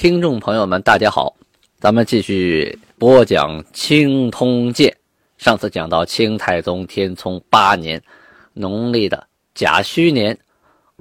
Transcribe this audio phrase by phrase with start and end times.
[0.00, 1.36] 听众朋友们，大家好，
[1.78, 4.90] 咱们继续播讲《清通鉴》。
[5.36, 8.02] 上次讲到清太宗天聪八年，
[8.54, 10.38] 农历的甲戌年，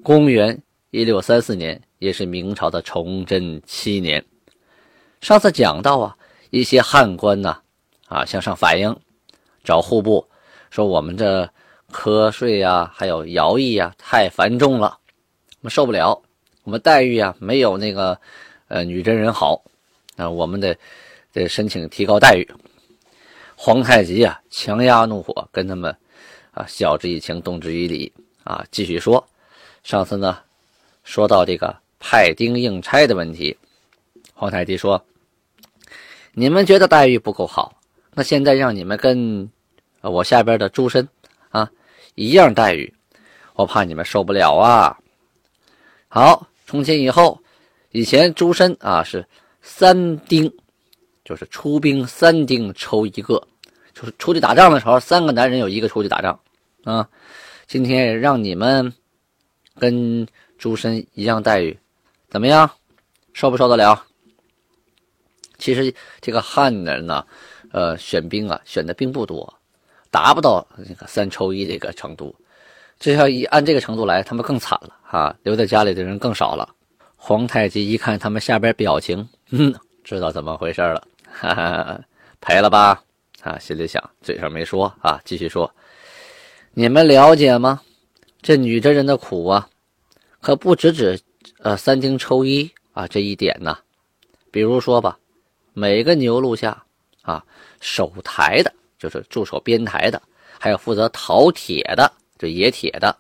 [0.04, 4.22] 公元一六三四年，也是明朝的崇祯七年。
[5.22, 6.18] 上次讲到啊，
[6.50, 7.58] 一些汉官呐，
[8.10, 8.94] 啊向上反映，
[9.64, 10.28] 找户部
[10.70, 11.50] 说我们这
[11.90, 14.98] 瞌税呀，还有徭役呀太繁重了，
[15.62, 16.22] 我们受不了，
[16.66, 18.20] 我们待遇啊没有那个
[18.70, 19.62] 呃女真人好，
[20.16, 20.78] 那我们得
[21.34, 22.48] 得申请提高待遇。
[23.56, 25.94] 皇太极啊，强压怒火，跟他们
[26.52, 28.14] 啊晓之以情，动之以理
[28.46, 28.64] 啊。
[28.72, 29.28] 继续说，
[29.84, 30.40] 上次呢
[31.04, 33.58] 说到这个派丁应差的问题，
[34.34, 35.04] 皇太极说
[36.32, 37.82] ：“你们觉得待遇不够好，
[38.14, 39.50] 那现在让你们跟
[40.02, 41.10] 我下边的诸身
[41.50, 41.70] 啊
[42.16, 42.94] 一样待遇，
[43.56, 44.98] 我怕你们受不了啊。”
[46.08, 47.42] 好，从今以后，
[47.92, 49.26] 以前诸身啊是
[49.62, 50.52] 三丁。
[51.26, 53.48] 就是出兵三丁抽一个，
[53.94, 56.40] 就是出去打仗的时候，三个男人有一个出去打仗，
[56.84, 57.08] 啊，
[57.68, 58.92] 今天让你们
[59.78, 60.26] 跟
[60.58, 61.78] 诸身一样待遇，
[62.32, 62.68] 怎么样？
[63.34, 64.04] 受不受得了？
[65.60, 67.24] 其实这个汉人呢，
[67.72, 69.54] 呃，选兵啊，选的并不多，
[70.10, 72.36] 达不到那个三抽一这个程度。
[72.98, 76.68] 这要一按这个程度来，他们更惨了啊，留在家里的人更少了。
[77.22, 79.76] 皇太极一看他们下边表情，嗯，
[80.06, 81.06] 知道怎么回事了。
[81.30, 82.00] 哈哈，
[82.40, 83.04] 赔了吧？
[83.42, 85.22] 啊，心里想，嘴上没说啊。
[85.26, 85.70] 继续说，
[86.74, 87.82] 你们了解吗？
[88.42, 89.68] 这女真人的苦啊，
[90.40, 91.20] 可不只指
[91.60, 93.78] 呃三丁抽一啊这一点呢。
[94.50, 95.20] 比如说吧，
[95.74, 96.82] 每个牛录下
[97.22, 97.44] 啊，
[97.82, 100.22] 守台的，就是驻守边台的，
[100.58, 103.16] 还有负责淘铁的，这冶铁的，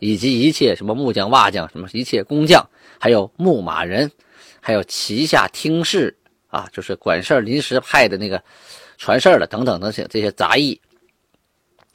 [0.00, 2.68] 以及一切什么木匠、瓦匠，什么一切工匠，
[2.98, 4.10] 还有牧马人，
[4.60, 6.16] 还有旗下听事。
[6.48, 8.42] 啊，就是管事、临时派的那个
[8.98, 10.80] 传事的等等等些这些杂役，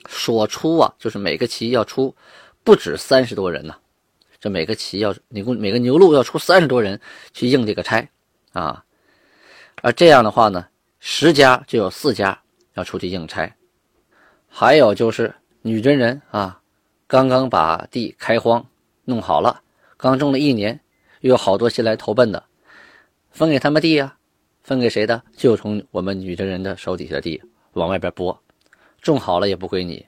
[0.07, 2.15] 所出啊，就是每个旗要出
[2.63, 3.75] 不止三十多人呢。
[4.39, 6.97] 这每个旗要，你共每个牛录要出三十多人
[7.33, 8.07] 去应这个差
[8.53, 8.81] 啊。
[9.81, 10.65] 而这样的话呢，
[11.01, 12.41] 十家就有四家
[12.75, 13.53] 要出去应差。
[14.47, 16.61] 还有就是女真人啊，
[17.07, 18.65] 刚刚把地开荒
[19.03, 19.61] 弄好了，
[19.97, 20.79] 刚种了一年，
[21.21, 22.43] 又有好多新来投奔的，
[23.31, 24.15] 分给他们地呀。
[24.63, 25.21] 分给谁的？
[25.37, 27.39] 就从我们女真人的手底下的地
[27.73, 28.35] 往外边拨，
[28.99, 30.03] 种好了也不归你。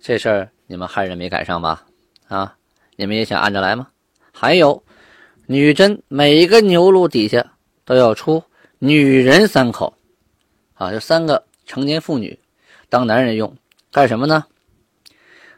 [0.00, 1.84] 这事儿你们汉人没赶上吧？
[2.28, 2.56] 啊，
[2.96, 3.88] 你们也想按着来吗？
[4.32, 4.82] 还有，
[5.44, 7.52] 女真每一个牛录底下
[7.84, 8.42] 都要出
[8.78, 9.92] 女人三口，
[10.72, 12.38] 啊，就三个成年妇女
[12.88, 13.54] 当男人用，
[13.92, 14.46] 干什么呢？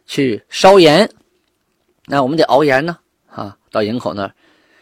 [0.09, 1.09] 去烧盐。
[2.07, 2.99] 那我们得熬盐呢，
[3.31, 4.27] 啊，到营口那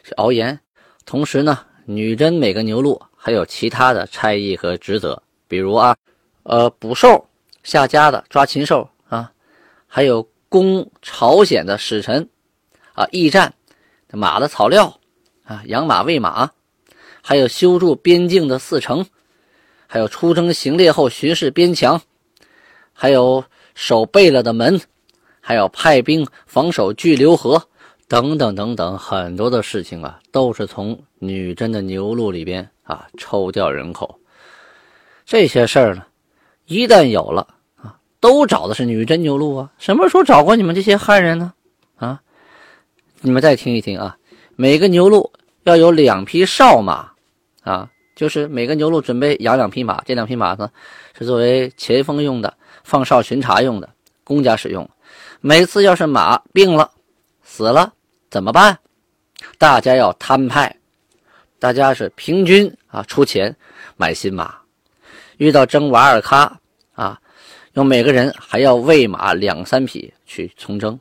[0.03, 0.59] 去熬盐。
[1.05, 2.99] 同时呢，女真每个牛录。
[3.19, 5.97] 还有其他的差役和职责，比如啊，
[6.45, 7.29] 呃，捕兽
[7.65, 9.33] 下家的抓禽兽啊，
[9.89, 12.31] 还有攻朝鲜的使臣
[12.93, 13.53] 啊，驿站
[14.13, 15.01] 马的草料
[15.43, 16.49] 啊，养马喂马，
[17.21, 19.05] 还有修筑边境的四城，
[19.89, 22.01] 还有出征行猎后巡视边墙，
[22.93, 23.45] 还有
[23.75, 24.81] 守备了的门，
[25.49, 27.63] 还有派兵防守巨流河
[28.09, 32.69] 等等等等，很多的事情啊，都是从女真的牛录里边。
[32.83, 34.19] 啊，抽调人口
[35.25, 36.05] 这些事儿呢，
[36.67, 37.47] 一旦有了
[37.77, 39.71] 啊，都找的是女真牛录啊。
[39.79, 41.53] 什么时候找过你们这些汉人呢？
[41.95, 42.21] 啊，
[43.21, 44.17] 你们再听一听啊，
[44.57, 45.33] 每个牛录
[45.63, 47.09] 要有两匹哨马
[47.63, 50.69] 啊，就是每个牛录准备养两匹马，这两匹马呢
[51.17, 53.89] 是作为前锋用的，放哨巡查用的，
[54.25, 54.89] 公家使用。
[55.47, 56.91] 每次要是马病了、
[57.45, 57.95] 死了
[58.29, 58.77] 怎么办？
[59.59, 60.77] 大家要摊派。
[61.61, 63.55] 大家是平均啊出钱
[63.97, 64.53] 买新马，
[65.37, 66.51] 遇到征瓦尔喀
[66.95, 67.21] 啊，
[67.75, 70.99] 有每个人还要喂马两三匹去从征。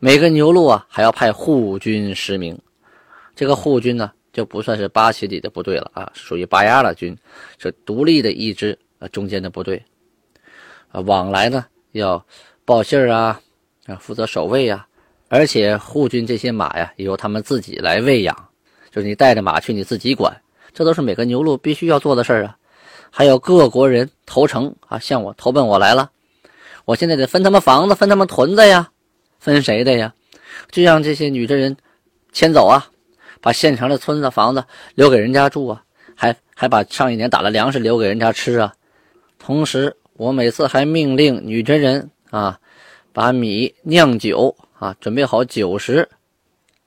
[0.00, 2.60] 每个牛路啊还要派护军十名，
[3.36, 7.16] 这个护军呢就不算是八旗里的部队了啊，属于巴亚拉军，
[7.58, 9.80] 是独立的一支啊中间的部队
[10.90, 12.26] 啊，往来呢要
[12.70, 13.40] 报信儿啊
[13.86, 14.86] 啊负责守卫啊，
[15.26, 18.32] 而且护军这些马呀，由他们自己来喂养，
[18.92, 20.40] 就是你带着马去，你自己管，
[20.72, 22.56] 这都是每个牛录必须要做的事儿啊。
[23.10, 26.12] 还有各国人投诚啊，向我投奔我来了，
[26.84, 28.88] 我现在得分他们房子，分他们屯子呀，
[29.40, 30.14] 分谁的呀？
[30.70, 31.76] 就让这些女真人
[32.30, 32.86] 迁走啊，
[33.40, 34.64] 把现成的村子房子
[34.94, 35.82] 留给人家住啊，
[36.14, 38.72] 还还把上一年打的粮食留给人家吃啊。
[39.40, 42.59] 同时，我每次还命令女真人啊，
[43.12, 46.08] 把米酿酒啊，准备好酒食，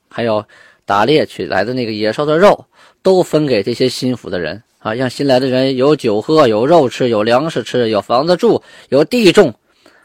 [0.09, 0.45] 还有
[0.85, 2.65] 打猎取来的那个野兽的肉，
[3.01, 4.61] 都分给这些心腹的人。
[4.79, 9.53] 啊，让新来的人有酒喝，有肉吃，有粮食吃，有房子住，有地种，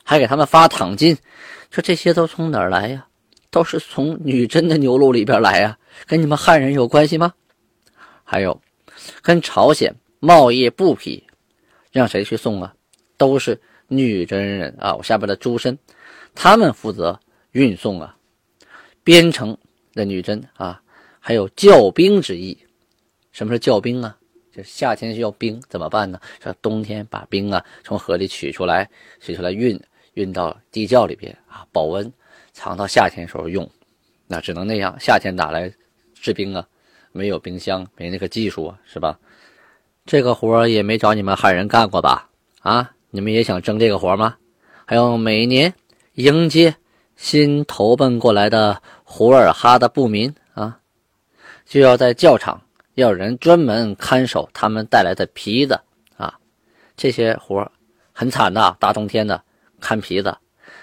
[0.05, 1.19] 还给他们发躺金。
[1.71, 3.05] 说这些都从哪儿来呀？
[3.51, 5.77] 都是从女真的牛录里边来呀，
[6.07, 7.33] 跟你们汉人有关系吗？
[8.23, 8.61] 还有，
[9.21, 11.25] 跟朝鲜贸易布匹，
[11.91, 12.73] 让谁去送啊？
[13.17, 15.77] 都是女真人啊，我下边的诸身，
[16.35, 17.19] 他们负责
[17.53, 18.17] 运送啊。
[19.05, 19.57] 边城
[19.95, 20.83] 的女真啊，
[21.19, 22.57] 还有教兵之意。
[23.33, 24.17] 什么是教兵啊？
[24.53, 26.21] 就夏天需要冰怎么办呢？
[26.43, 28.89] 说冬天把冰啊从河里取出来，
[29.21, 29.81] 取出来运
[30.15, 32.13] 运到地窖里边啊，保温，
[32.53, 33.69] 藏到夏天时候用。
[34.27, 35.73] 那只能那样，夏天哪来
[36.15, 36.67] 制冰啊？
[37.13, 39.19] 没有冰箱，没那个技术啊，是吧？
[40.05, 42.29] 这个活也没找你们汉人干过吧？
[42.61, 44.37] 啊，你们也想争这个活吗？
[44.85, 45.73] 还有每年
[46.19, 46.75] 迎接
[47.15, 50.81] 新投奔过来的胡尔哈的部民啊，
[51.65, 52.61] 就要在教场。
[52.95, 55.79] 要人专门看守他们带来的皮子
[56.17, 56.37] 啊，
[56.97, 57.71] 这些活
[58.13, 59.41] 很惨的，大冬天的
[59.79, 60.37] 看皮子，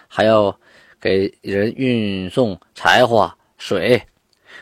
[0.07, 0.57] 还要
[1.01, 4.01] 给人运送柴火、水。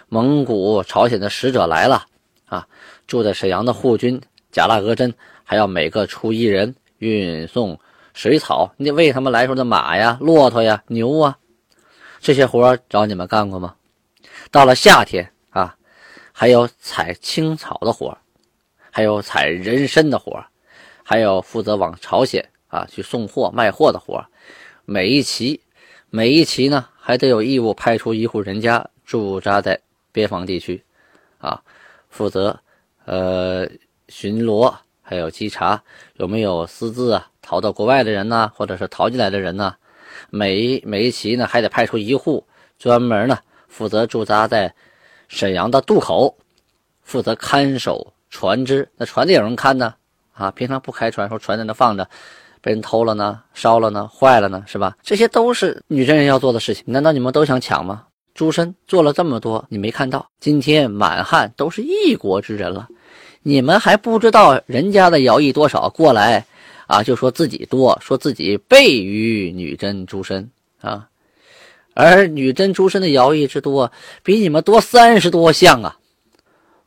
[0.10, 2.04] 蒙古、朝鲜的使者来了
[2.46, 2.68] 啊，
[3.06, 4.20] 住在沈阳的护军
[4.52, 7.80] 贾拉格真还要每个出一人运送
[8.14, 11.38] 水草，你喂他们来时候的马呀、骆驼呀、牛啊，
[12.20, 13.76] 这些活找你们干过吗？
[14.52, 15.76] 到了夏天啊。
[16.36, 18.18] 还有采青草的活
[18.90, 20.44] 还有采人参的活
[21.04, 24.26] 还有负责往朝鲜啊去送货卖货的活
[24.84, 25.62] 每一期，
[26.10, 29.80] 每一期呢还得有义务派出一户人家驻扎在
[30.12, 30.84] 边防地区，
[31.38, 31.62] 啊，
[32.10, 32.60] 负责
[33.06, 33.70] 呃
[34.10, 35.84] 巡逻，还有稽查
[36.16, 39.76] 有没有私自啊逃到国外的人呢，或者是逃进来的人呢？
[40.32, 42.44] 每每一期呢还得派出一户
[42.80, 44.74] 专门呢负责驻扎在。
[45.30, 46.38] 沈阳的渡口
[47.02, 49.96] 负责看守船只，那船得有人看呢。
[50.34, 52.08] 啊，平常不开船，说船在那放着，
[52.62, 54.96] 被人偷了呢，烧了呢，坏了呢，是吧？
[55.02, 56.84] 这些都是女真人要做的事情。
[56.86, 58.06] 难道你们都想抢吗？
[58.36, 60.24] 朱深做了这么多，你没看到？
[60.40, 62.88] 今天满汉都是一国之人了，
[63.44, 65.90] 你们还不知道人家的徭役多少？
[65.90, 66.46] 过来
[66.88, 70.50] 啊，就说自己多，说自己背于女真诸身
[70.80, 71.08] 啊。
[71.94, 73.92] 而女真诸身的徭役之多，
[74.24, 75.98] 比你们多三十多项啊！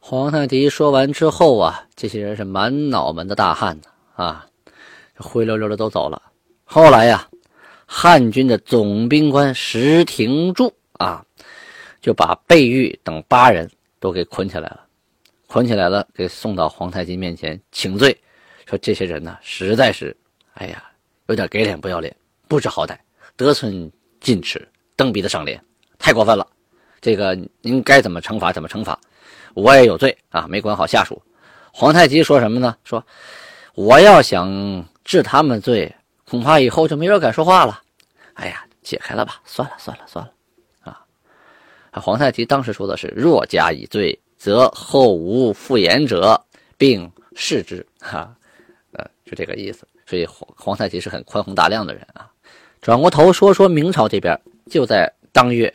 [0.00, 3.82] 皇太极说完之后啊，这些人是满脑门的大汗呢
[4.17, 4.47] 啊，
[5.17, 6.23] 灰溜溜的都走了。
[6.64, 7.29] 后来呀，
[7.87, 11.25] 汉军的总兵官石廷柱啊，
[12.00, 13.70] 就把贝玉等八人
[14.00, 14.85] 都给捆起来了，
[15.56, 18.14] 捆起来了，给送到皇太极面前请罪，
[18.67, 20.14] 说这些人呢，实在是，
[20.53, 20.85] 哎呀，
[21.29, 22.14] 有点给脸不要脸，
[22.47, 22.94] 不知好歹，
[23.37, 24.69] 得寸进尺。
[24.97, 25.58] 蹬鼻子上脸，
[25.99, 26.47] 太过分了！
[27.00, 29.00] 这个您该怎么惩罚怎么惩罚，
[29.55, 31.22] 我也有罪啊，没管好下属。
[31.72, 32.77] 皇太极说什么呢？
[32.84, 33.03] 说
[33.72, 35.91] 我要想治他们罪，
[36.29, 37.81] 恐怕以后就没人敢说话了。
[38.34, 40.31] 哎呀，解开了吧，算了算了算了
[40.82, 41.01] 啊！
[41.93, 46.40] 皇太极当时说的是：若加以罪，则后无复言者，
[46.76, 47.86] 并视之。
[48.00, 48.34] 哈，
[48.93, 49.86] 呃，就这个意思。
[50.06, 52.31] 所以皇皇太极是很宽宏大量的人啊。
[52.81, 54.38] 转过头说说明朝这边。
[54.69, 55.72] 就在当月，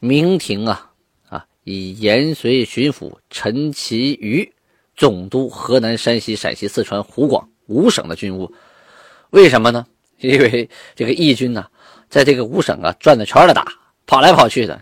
[0.00, 0.90] 明廷啊
[1.28, 4.52] 啊，以延绥巡抚陈其瑜
[4.96, 8.52] 总督河南、山西、陕西、四川、湖广五省的军务。
[9.30, 9.86] 为什么呢？
[10.18, 11.66] 因为这个义军呢，
[12.08, 13.64] 在这个五省啊转着圈的打，
[14.06, 14.80] 跑来跑去的。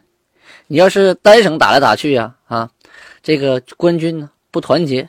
[0.67, 2.40] 你要是单省打来打去呀啊，
[3.23, 5.09] 这个官军呢不团结，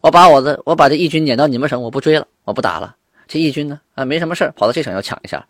[0.00, 2.96] 我把我的我把这义军撵到你们省，我不追了，我不打了。
[3.26, 5.46] 这义军呢啊没什么事跑到这省要抢一下。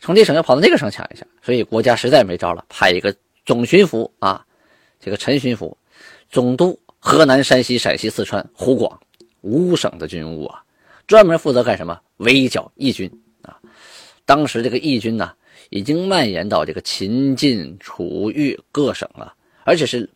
[0.00, 3.12] 从这省要跑到那个省抢一下，所以国家实在没招了，派一个
[3.44, 4.46] 总巡抚啊，
[5.00, 5.74] 这个陈巡抚，
[6.30, 9.00] 总督河南、山西、陕西、四川、湖广
[9.40, 10.62] 五省的军务啊，
[11.08, 12.00] 专门负责干什么？
[12.18, 13.10] 围剿义军
[13.42, 13.58] 啊。
[14.24, 15.32] 当时这个义军呢，
[15.70, 20.08] 已经蔓延到这个秦、晋、楚、豫各省了，而且是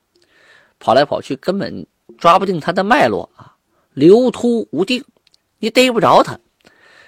[0.83, 1.87] 跑来跑去，根本
[2.19, 3.55] 抓不定他的脉络啊，
[3.95, 5.03] 流突无定，
[5.59, 6.37] 你逮不着他，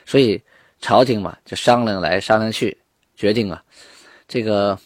[0.06, 0.40] 所以。
[0.80, 2.76] 朝廷嘛，就商量来商量去，
[3.16, 3.64] 决定啊，
[4.28, 4.78] 这个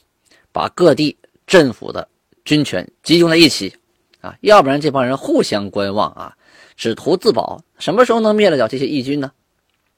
[0.53, 2.07] 把各地政府的
[2.45, 3.75] 军权集中在一起
[4.21, 6.37] 啊，要不然这帮人互相观望啊，
[6.77, 9.33] 只图自保，什么时候能灭得了这些义军呢？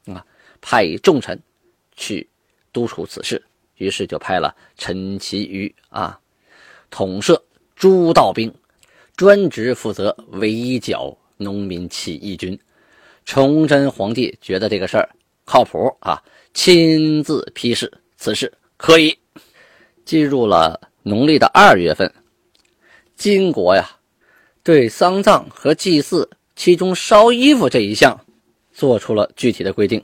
[0.07, 0.25] 啊，
[0.63, 1.39] 派以重臣
[1.97, 2.27] 去
[2.73, 3.45] 督促此事，
[3.77, 6.19] 于是就派了陈其瑜啊，
[6.89, 7.45] 统摄
[7.77, 8.51] 诸道兵，
[9.21, 12.59] 专职负责围剿农民起义军。
[13.27, 15.07] 崇祯皇帝觉得这个事儿
[15.45, 16.19] 靠谱啊，
[16.55, 19.15] 亲自批示此事可以。
[20.07, 22.11] 进入了农历的二月份，
[23.15, 23.91] 金国呀，
[24.63, 28.19] 对丧葬和祭祀，其中烧衣服这一项，
[28.73, 30.03] 做出了具体的规定。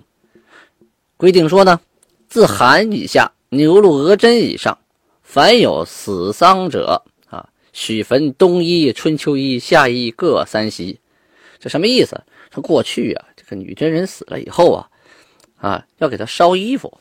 [1.16, 1.80] 规定说呢，
[2.28, 4.76] 自寒以下，牛鹿额真以上，
[5.22, 7.02] 凡有死丧者，
[7.76, 10.98] 许焚冬衣、春秋衣、夏衣各三袭。
[11.58, 12.18] 这什么意思？
[12.50, 14.88] 说过去啊，这个女真人死了以后啊，
[15.58, 16.98] 啊，要给他烧衣服。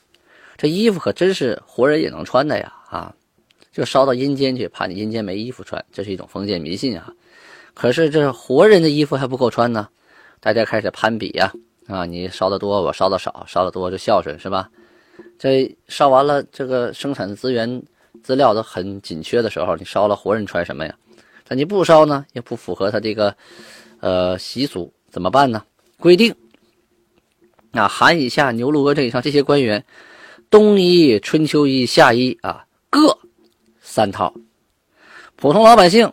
[0.58, 2.74] 这衣服可真是活人也能穿的呀！
[2.90, 3.16] 啊，
[3.72, 7.14] 就烧到阴间去，怕你阴间没衣服穿，这是一种封建迷信啊。
[7.74, 9.88] 可是这活人的衣服还不够穿呢，
[10.42, 11.54] 大家开始攀比呀！
[11.88, 14.70] 啊，你烧的多，我烧的少，烧的多就孝顺是吧？
[15.40, 17.82] 这烧完了，这个生产的资源
[18.24, 20.96] 资料都很紧缺的时候，你烧了活人穿什么呀？
[21.48, 23.36] 但你不烧呢，也不符合他这个
[24.00, 25.64] 呃习俗，怎么办呢？
[25.98, 26.36] 规定，
[27.72, 29.84] 那寒以下、牛鹿额真以上这些官员。
[30.50, 33.18] 冬衣、春秋衣、夏衣啊，各
[33.82, 34.32] 三套；
[35.36, 36.10] 普通老百姓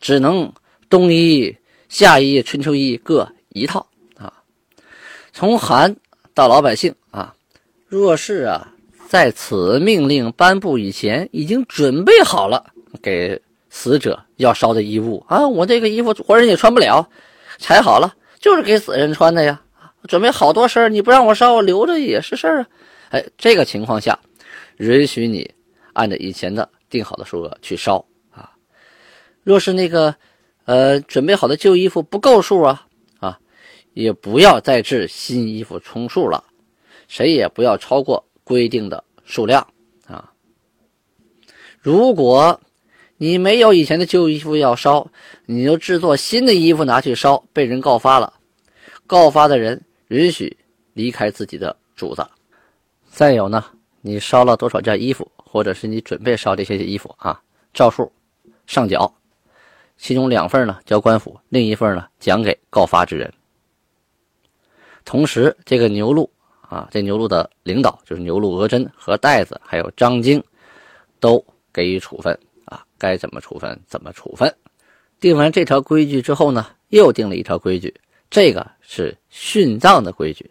[0.00, 0.52] 只能
[0.88, 1.54] 冬衣、
[1.88, 4.32] 夏衣、春秋衣各一套啊。
[5.32, 5.94] 从寒
[6.32, 7.34] 到老百姓啊，
[7.86, 8.73] 若是啊，
[9.14, 13.40] 在此命令颁布以前已经准备好了给
[13.70, 17.08] 死者要烧的衣物啊，我这个衣服活人也穿不了，
[17.58, 19.62] 裁好了就是给死人穿的呀。
[20.08, 22.66] 准备好多身你不让我烧，我留着也是事儿啊。
[23.10, 24.18] 哎，这个情况下，
[24.78, 25.48] 允许你
[25.92, 28.50] 按照以前的定好的数额去烧啊。
[29.44, 30.12] 若是那个，
[30.64, 32.84] 呃，准备好的旧衣服不够数啊，
[33.20, 33.38] 啊，
[33.92, 36.42] 也不要再制新衣服充数了。
[37.06, 39.66] 谁也不要超过规定的数量
[40.06, 40.30] 啊。
[41.80, 42.60] 如果
[43.16, 45.06] 你没有以前的旧衣服要烧，
[45.46, 48.32] 你就制作新的衣服拿去烧，被人告发了，
[49.06, 50.56] 告发的人允许
[50.92, 52.26] 离开自己的主子。
[53.08, 53.64] 再有呢，
[54.00, 57.40] 你烧了多少件衣服，或者是你准备烧这些衣服啊，
[57.72, 58.10] 照数
[58.66, 59.14] 上缴，
[59.96, 63.32] 其中两份呢交官府，另一份呢奖给告发之人。
[65.04, 66.28] 同时，这个牛录
[66.74, 70.42] 啊，这牛录的领导就是牛录额真和袋子，还有张京，
[71.20, 74.52] 都给予处分啊，该怎么处分怎么处分。
[75.20, 77.94] 定完这条规矩之后呢，又定了一条规矩，
[78.28, 80.50] 这个是殉葬的规矩，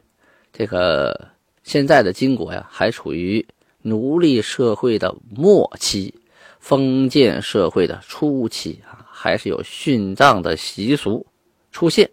[0.54, 1.28] 这个。
[1.66, 3.48] 现在的金国呀，还处于
[3.84, 6.14] 奴隶社会的末期，
[6.60, 11.26] 封建社会的初期啊，还是有殉葬的习俗
[11.72, 12.10] 出现。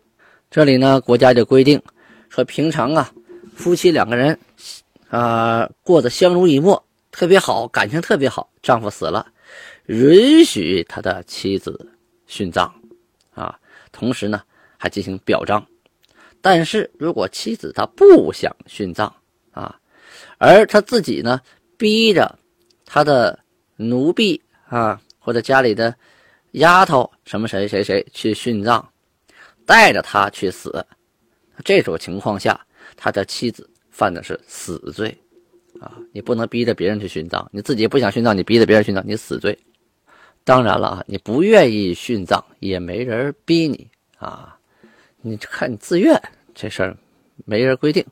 [0.52, 1.82] 这里呢，国家就规定
[2.28, 3.12] 说，平常啊，
[3.60, 4.38] 夫妻两个人
[5.10, 8.50] 啊过得相濡以沫，特别好，感情特别好。
[8.62, 9.26] 丈夫死了，
[9.86, 11.92] 允许他的妻子
[12.28, 12.74] 殉葬
[13.34, 13.58] 啊，
[13.92, 14.42] 同时呢
[14.78, 15.64] 还进行表彰。
[16.40, 19.14] 但是如果妻子她不想殉葬，
[19.52, 19.78] 啊，
[20.38, 21.40] 而他自己呢，
[21.76, 22.38] 逼着
[22.86, 23.38] 他的
[23.76, 25.94] 奴婢啊，或者家里的
[26.52, 28.90] 丫头什么谁谁谁去殉葬，
[29.66, 30.86] 带着他去死。
[31.62, 32.58] 这种情况下，
[33.02, 35.16] 他的妻子犯的是死罪
[35.80, 35.96] 啊！
[36.12, 39.58] 你不能逼着别人去殉葬，你自己不想殉葬，你逼着别人殉葬，你死罪。
[40.44, 43.88] 当然了啊，你不愿意殉葬，也没人逼你
[44.18, 44.58] 啊，
[45.22, 46.20] 你看你自愿
[46.54, 46.94] 这事儿，
[47.46, 48.04] 没人规定。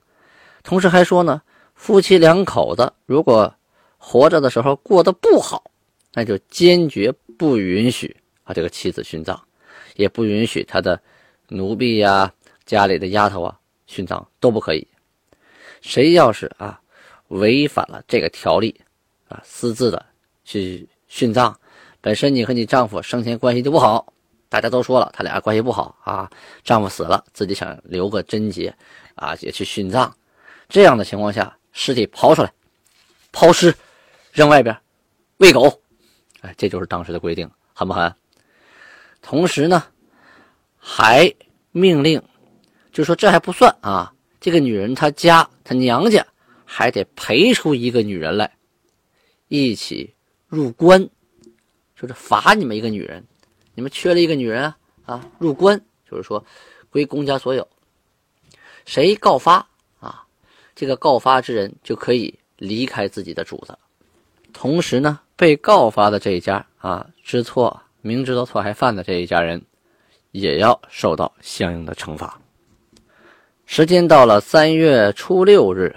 [0.62, 1.42] 同时还说呢，
[1.74, 3.54] 夫妻两口子如果
[3.98, 5.70] 活着的时候过得不好，
[6.14, 9.38] 那就坚决不允许啊这个妻子殉葬，
[9.96, 10.98] 也不允许他的
[11.48, 12.32] 奴婢呀、
[12.64, 14.86] 家里的丫头啊殉葬都不可以。
[15.80, 16.80] 谁要是啊
[17.28, 18.80] 违反了这个条例
[19.28, 20.04] 啊，私自的
[20.44, 21.54] 去殉葬，
[22.00, 24.12] 本身你和你丈夫生前关系就不好，
[24.48, 26.30] 大家都说了他俩关系不好啊，
[26.64, 28.74] 丈夫死了自己想留个贞洁
[29.14, 30.14] 啊，也去殉葬。
[30.68, 32.52] 这样的情况下，尸体刨出来，
[33.32, 33.74] 抛尸，
[34.32, 34.76] 扔外边，
[35.38, 35.80] 喂狗，
[36.40, 38.14] 哎，这就是当时的规定，狠不狠？
[39.20, 39.84] 同时呢，
[40.76, 41.34] 还
[41.72, 42.22] 命令，
[42.98, 46.26] 就说这还不算啊，这个女人她家她娘家
[46.64, 48.52] 还得陪出一个女人来，
[49.46, 50.12] 一起
[50.48, 51.08] 入关，
[51.94, 53.24] 就是罚你们一个女人，
[53.76, 54.74] 你们缺了一个女人
[55.04, 56.44] 啊，入关，就是说
[56.90, 57.68] 归公家所有，
[58.84, 59.64] 谁告发
[60.00, 60.24] 啊？
[60.74, 63.78] 这个告发之人就可以离开自己的主子，
[64.52, 69.64] 同时呢，被告发的这一家啊，知错明知道错还犯的这一家人，
[70.32, 72.36] 也要受到相应的惩罚。
[73.70, 75.94] 时间到了三月初六日，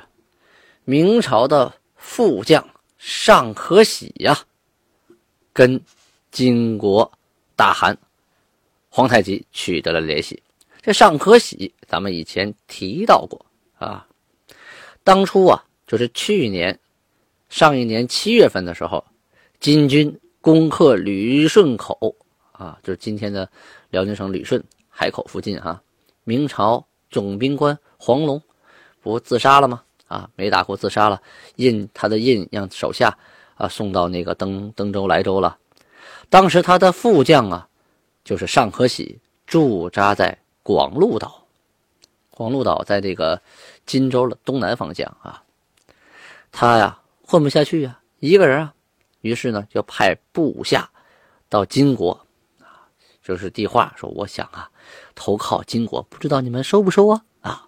[0.83, 4.37] 明朝的副将尚可喜呀，
[5.53, 5.79] 跟
[6.31, 7.09] 金国
[7.55, 7.97] 大汗
[8.89, 10.43] 皇太极取得了联系。
[10.81, 13.43] 这尚可喜，咱们以前提到过
[13.77, 14.05] 啊。
[15.05, 16.77] 当初啊，就是去年
[17.47, 19.01] 上一年七月份的时候，
[19.61, 22.13] 金军攻克旅顺口
[22.51, 23.49] 啊，就是今天的
[23.89, 25.81] 辽宁省旅顺海口附近啊。
[26.25, 28.41] 明朝总兵官黄龙
[29.01, 29.83] 不自杀了吗？
[30.07, 31.21] 啊，没打过自杀了，
[31.55, 33.17] 印他的印让手下
[33.55, 35.57] 啊送到那个登登州莱州了。
[36.29, 37.67] 当时他的副将啊，
[38.23, 41.45] 就是尚可喜，驻扎在广鹿岛。
[42.29, 43.41] 广鹿岛在这个
[43.85, 45.43] 荆州的东南方向啊。
[46.51, 48.73] 他呀混不下去呀，一个人啊，
[49.21, 50.89] 于是呢就派部下
[51.47, 52.11] 到金国
[52.59, 52.83] 啊，
[53.23, 54.69] 就是递话说：“我想啊
[55.15, 57.67] 投靠金国，不知道你们收不收啊？”啊。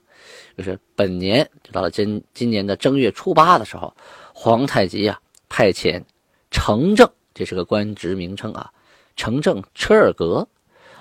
[0.55, 3.91] 就是本年就到了今今年的正月初八的时候，
[4.33, 5.19] 皇太极啊
[5.50, 6.03] 派遣
[6.51, 8.71] 程正，这是个官职名称啊，
[9.15, 10.47] 程正、车尔格，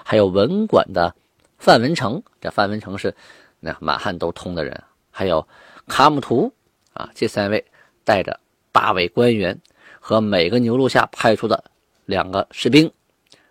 [0.03, 1.15] 还有文管的
[1.59, 3.15] 范文成，这范文成是
[3.61, 5.47] 那满汉都通的人，还有
[5.87, 6.51] 卡姆图
[6.95, 7.63] 啊，这三位
[8.05, 8.41] 带着
[8.73, 9.61] 八位官员
[10.01, 11.63] 和每个牛录下派出的
[12.07, 12.91] 两个士兵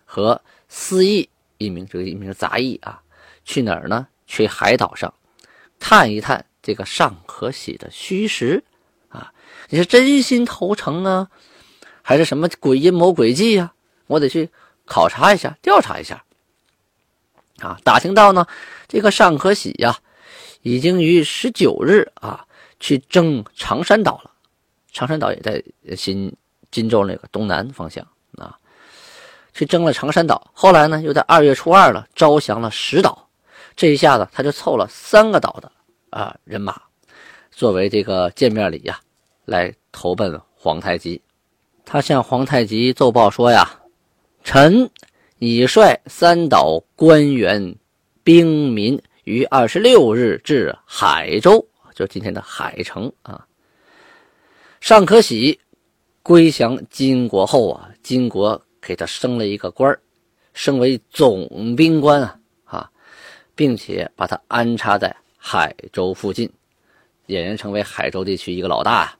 [0.04, 1.28] 和司役
[1.62, 3.02] 一名，这个一名杂役啊，
[3.44, 4.06] 去哪儿呢？
[4.26, 5.12] 去海岛上。
[5.78, 8.62] 探一探这个尚可喜的虚实，
[9.08, 9.32] 啊，
[9.68, 11.28] 你是真心投诚啊，
[12.02, 13.72] 还是什么鬼阴谋诡计呀？
[14.06, 14.48] 我得去
[14.84, 16.24] 考察一下，调查一下。
[17.58, 18.46] 啊，打听到呢，
[18.88, 19.98] 这个尚可喜呀，
[20.62, 22.46] 已经于十九日啊
[22.78, 24.30] 去征长山岛了。
[24.92, 25.62] 长山岛也在
[25.96, 26.32] 新
[26.70, 28.06] 荆州那个东南方向，
[29.54, 30.50] 去征了长山岛。
[30.52, 33.28] 后来呢，又在二月初二了，招降了石岛。
[33.74, 35.72] 这一下子，他就凑了三个岛的
[36.10, 36.80] 啊人马，
[37.50, 39.00] 作为这个见面礼呀，
[39.44, 41.20] 来投奔皇太极。
[41.84, 43.68] 他向皇太极奏报说呀
[44.44, 44.88] ：“臣
[45.38, 47.74] 已率三岛官员、
[48.22, 53.44] 兵民于二十六日至海州，就今天的海城啊。
[54.80, 55.58] 尚可喜
[56.22, 59.96] 归降金国后啊，金国给他升了一个官
[60.52, 62.90] 升为总兵官啊啊。”
[63.54, 66.50] 并且把他安插在海州附近，
[67.26, 69.14] 俨然成为海州地区一个老大。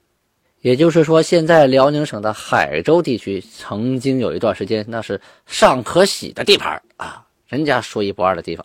[0.62, 8.64] 也就是说，现在辽宁省的海州地区曾经有一段时间，那是尚可喜的地盘啊，人家说一不二的地方。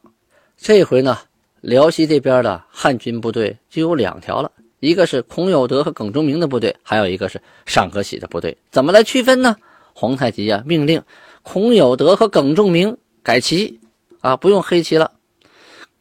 [0.56, 1.18] 这回呢，
[1.60, 8.56] 辽西这边的汉军部队就有两条了，一个是孔有德和耿忠明的部队，还有一个是尚可喜的部队。
[8.72, 9.56] 怎么来区分呢？
[10.00, 11.02] 皇太极啊，命令
[11.42, 13.80] 孔有德和耿仲明改旗
[14.22, 15.12] 啊，不用黑旗了。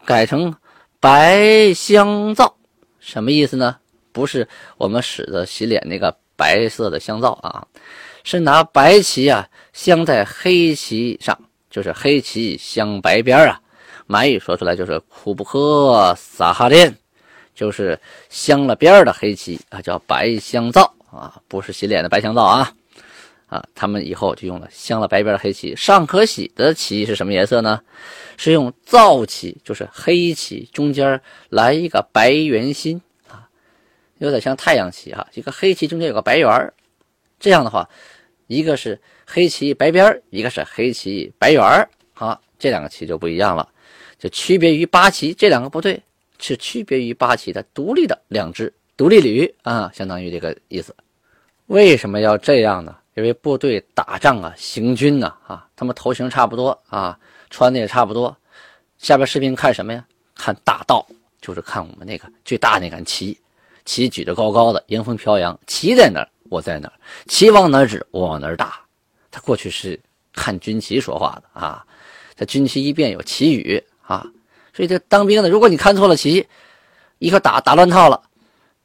[0.04, 0.54] 改成
[1.00, 2.54] 白香皂，
[3.00, 3.78] 什么意思呢？
[4.12, 7.66] 不是我们使的洗脸那个白色的香皂啊，
[8.22, 11.34] 是拿白旗啊镶在黑旗上，
[11.70, 13.58] 就是黑旗镶白边啊。
[14.06, 16.94] 满语说出来就是库布克撒哈连，
[17.54, 22.70] 就是镶了边的黑旗啊，叫白香皂啊，不是洗脸的白香皂啊。
[23.46, 25.74] 啊，他们以后就用了镶了白边的黑棋。
[25.76, 27.80] 尚可喜的棋是什么颜色呢？
[28.36, 33.48] 是用皂棋，就是黑棋中间来一个白圆心啊，
[34.18, 35.26] 有点像太阳旗哈。
[35.34, 36.72] 一个黑旗中间有个白圆
[37.38, 37.88] 这样的话，
[38.46, 43.68] 一个是黑棋白边一个是黑棋白圆好，这两个棋就不一样了，
[44.18, 46.02] 就区别于八旗这两个部队
[46.38, 50.94] 是区别于八旗的独立的两支独立旅啊，相当于这个意思。
[51.66, 52.96] 为什么要这样呢？
[53.16, 58.36] 因为部队打仗啊，行军呢，啊，他们头型差不多啊，穿的也差不多。
[58.98, 60.04] 下边士兵看什么呀？
[60.34, 61.06] 看大道，
[61.40, 63.38] 就是看我们那个最大那杆旗，
[63.86, 65.58] 旗举着高高的，迎风飘扬。
[65.66, 66.92] 旗在哪儿，我在哪儿；
[67.26, 68.78] 旗往哪指，我往哪儿打。
[69.30, 69.98] 他过去是
[70.34, 71.86] 看军旗说话的啊。
[72.34, 74.26] 这军旗一变有旗语啊，
[74.74, 76.46] 所以这当兵的，如果你看错了旗，
[77.18, 78.22] 一个打打乱套了，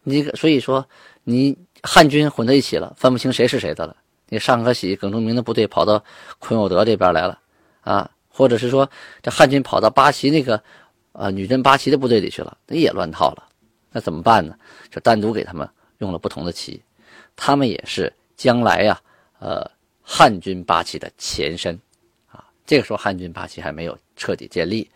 [0.04, 0.88] 你所以说
[1.26, 3.94] 你汉军混在一起了，分不清谁是谁的了。
[4.34, 6.02] 那尚可喜、耿忠明的部队跑到
[6.40, 7.38] 孔有德这边来了，
[7.82, 8.90] 啊，或者是说
[9.22, 10.64] 这汉军跑到八旗那个，
[11.12, 13.44] 呃，女真八旗的部队里去了，那也乱套了，
[13.92, 14.56] 那怎么办呢？
[14.90, 16.82] 就单独给他们用了不同的旗，
[17.36, 18.98] 他们也是将来呀，
[19.40, 19.70] 呃，
[20.02, 21.78] 汉军八旗的前身，
[22.32, 24.90] 啊，这个时候汉军八旗还没有彻底建立，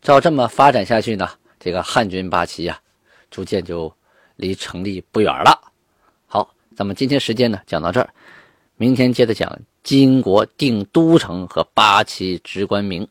[0.00, 1.28] 照这么发展下去呢，
[1.60, 2.80] 这个汉军八旗呀，
[3.30, 3.94] 逐渐就
[4.36, 5.60] 离成立不远了。
[6.26, 8.08] 好咱们今天时间呢讲到这儿，
[8.80, 13.08] 明天接着讲金国定都城和八旗直官名。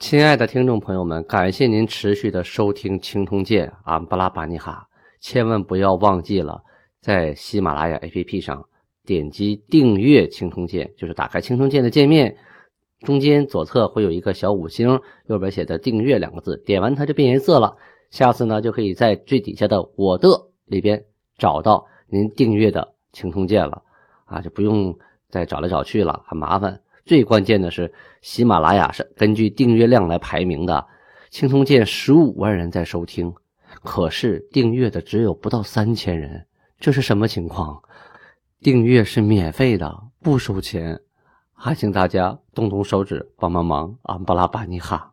[0.00, 4.88] 亲爱的听众朋友们，感谢您持续的收听《青铜剑》安布拉巴尼哈，
[5.20, 6.62] 千万不要忘记了
[7.02, 8.66] 在喜马拉雅 APP 上
[9.04, 12.34] 点击订阅《青铜剑》，就是打开《青铜剑》的界面，
[13.00, 17.76] 中间左侧会有一个小五星，右边写的“订阅”两个字，点完它就变颜色了。
[18.10, 20.28] 下次呢，就可以在最底下的“我的”
[20.64, 21.04] 里边
[21.36, 22.80] 找到您订阅的
[23.12, 23.82] 《青铜剑》了，
[24.26, 24.96] 啊，就不用
[25.30, 26.80] 再找来找去了，很麻烦。
[27.04, 30.74] 最关键的是，喜马拉雅是根据订阅量来排名的，
[31.30, 33.32] 《青铜剑》十五万人在收听，
[33.82, 36.46] 可是订阅的只有不到三千人，
[36.78, 37.80] 这是什么情况？
[38.60, 41.00] 订阅是免费的，不收钱，
[41.54, 45.12] 还请大家动动手指帮帮忙，安布拉巴尼哈。